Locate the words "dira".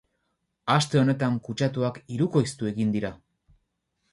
2.97-3.13